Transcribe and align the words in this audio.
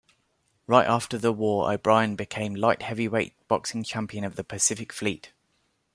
Right 0.65 0.87
after 0.87 1.19
the 1.19 1.31
war 1.31 1.71
O'Brien 1.71 2.15
became 2.15 2.55
Light 2.55 2.81
Heavyweight 2.81 3.35
boxing 3.47 3.83
champion 3.83 4.23
of 4.23 4.35
the 4.35 4.43
Pacific 4.43 4.91
Fleet. 4.91 5.31